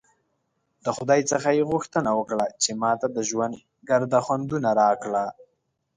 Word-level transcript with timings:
د 0.85 0.87
خدای 0.97 1.21
څخه 1.31 1.47
ېې 1.57 1.63
غوښتنه 1.71 2.09
وکړه 2.19 2.45
چې 2.63 2.71
ماته 2.81 3.07
د 3.13 3.17
ژوند 3.29 3.55
ګرده 3.89 4.19
خوندونه 4.25 4.69
راکړه! 4.81 5.25